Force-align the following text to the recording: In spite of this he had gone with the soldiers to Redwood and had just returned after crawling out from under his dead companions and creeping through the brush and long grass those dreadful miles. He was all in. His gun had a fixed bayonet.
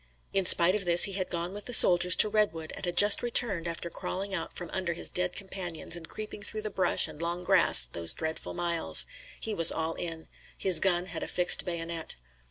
In 0.33 0.45
spite 0.45 0.73
of 0.73 0.85
this 0.85 1.03
he 1.03 1.11
had 1.11 1.29
gone 1.29 1.53
with 1.53 1.65
the 1.65 1.75
soldiers 1.75 2.15
to 2.15 2.27
Redwood 2.29 2.73
and 2.75 2.85
had 2.87 2.97
just 2.97 3.21
returned 3.21 3.67
after 3.67 3.87
crawling 3.87 4.33
out 4.33 4.51
from 4.51 4.71
under 4.71 4.93
his 4.93 5.11
dead 5.11 5.35
companions 5.35 5.95
and 5.95 6.09
creeping 6.09 6.41
through 6.41 6.63
the 6.63 6.71
brush 6.71 7.07
and 7.07 7.21
long 7.21 7.43
grass 7.43 7.85
those 7.85 8.11
dreadful 8.11 8.55
miles. 8.55 9.05
He 9.39 9.53
was 9.53 9.71
all 9.71 9.93
in. 9.93 10.27
His 10.57 10.79
gun 10.79 11.05
had 11.05 11.21
a 11.21 11.27
fixed 11.27 11.65
bayonet. 11.65 12.15